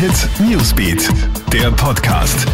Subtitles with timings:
[0.00, 1.10] Hit Newsbeat,
[1.52, 2.46] der Podcast.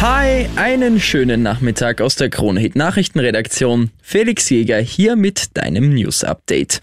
[0.00, 3.90] Hi, einen schönen Nachmittag aus der Krone Hit Nachrichtenredaktion.
[4.00, 6.82] Felix Jäger hier mit deinem News Update.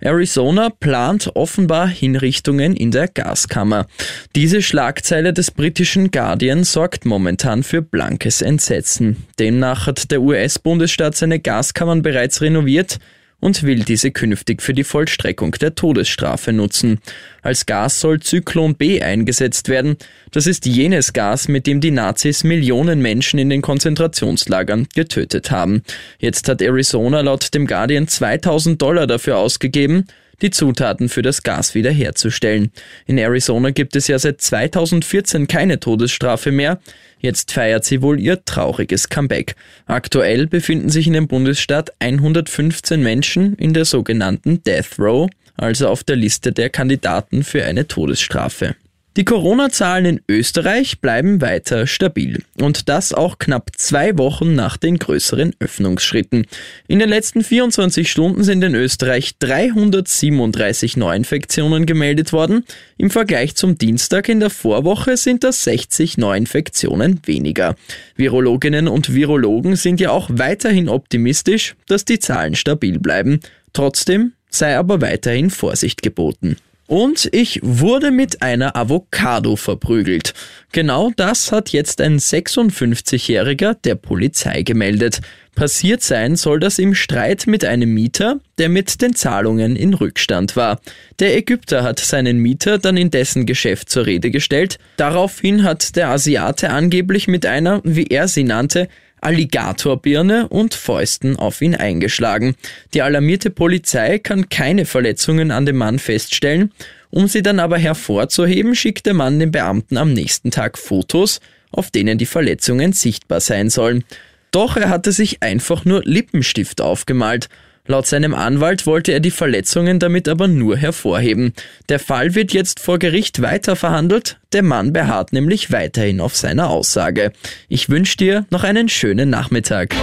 [0.00, 3.86] Arizona plant offenbar Hinrichtungen in der Gaskammer.
[4.34, 9.28] Diese Schlagzeile des britischen Guardian sorgt momentan für blankes Entsetzen.
[9.38, 12.98] Demnach hat der US-Bundesstaat seine Gaskammern bereits renoviert
[13.42, 17.00] und will diese künftig für die Vollstreckung der Todesstrafe nutzen.
[17.42, 19.96] Als Gas soll Zyklon B eingesetzt werden.
[20.30, 25.82] Das ist jenes Gas, mit dem die Nazis Millionen Menschen in den Konzentrationslagern getötet haben.
[26.20, 30.06] Jetzt hat Arizona laut dem Guardian 2000 Dollar dafür ausgegeben,
[30.40, 32.72] die Zutaten für das Gas wiederherzustellen.
[33.06, 36.80] In Arizona gibt es ja seit 2014 keine Todesstrafe mehr.
[37.20, 39.54] Jetzt feiert sie wohl ihr trauriges Comeback.
[39.86, 46.02] Aktuell befinden sich in dem Bundesstaat 115 Menschen in der sogenannten Death Row, also auf
[46.02, 48.74] der Liste der Kandidaten für eine Todesstrafe.
[49.18, 52.42] Die Corona-Zahlen in Österreich bleiben weiter stabil.
[52.58, 56.46] Und das auch knapp zwei Wochen nach den größeren Öffnungsschritten.
[56.88, 62.64] In den letzten 24 Stunden sind in Österreich 337 Neuinfektionen gemeldet worden.
[62.96, 67.76] Im Vergleich zum Dienstag in der Vorwoche sind das 60 Neuinfektionen weniger.
[68.16, 73.40] Virologinnen und Virologen sind ja auch weiterhin optimistisch, dass die Zahlen stabil bleiben.
[73.74, 76.56] Trotzdem sei aber weiterhin Vorsicht geboten.
[76.92, 80.34] Und ich wurde mit einer Avocado verprügelt.
[80.72, 85.22] Genau das hat jetzt ein 56-Jähriger der Polizei gemeldet.
[85.54, 90.54] Passiert sein soll das im Streit mit einem Mieter, der mit den Zahlungen in Rückstand
[90.54, 90.82] war.
[91.18, 94.78] Der Ägypter hat seinen Mieter dann in dessen Geschäft zur Rede gestellt.
[94.98, 98.88] Daraufhin hat der Asiate angeblich mit einer, wie er sie nannte,
[99.22, 102.54] Alligatorbirne und Fäusten auf ihn eingeschlagen.
[102.92, 106.72] Die alarmierte Polizei kann keine Verletzungen an dem Mann feststellen.
[107.10, 111.90] Um sie dann aber hervorzuheben, schickt der Mann den Beamten am nächsten Tag Fotos, auf
[111.90, 114.04] denen die Verletzungen sichtbar sein sollen.
[114.50, 117.48] Doch er hatte sich einfach nur Lippenstift aufgemalt.
[117.86, 121.52] Laut seinem Anwalt wollte er die Verletzungen damit aber nur hervorheben.
[121.88, 124.38] Der Fall wird jetzt vor Gericht weiter verhandelt.
[124.52, 127.32] Der Mann beharrt nämlich weiterhin auf seiner Aussage.
[127.68, 129.96] Ich wünsche dir noch einen schönen Nachmittag.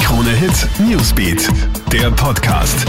[0.00, 1.48] Krone Hit Newsbeat,
[1.92, 2.86] der Podcast.